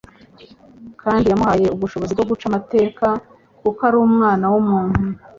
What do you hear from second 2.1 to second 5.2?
bwo guca amateka, kuko ari Umwana w'umuntu."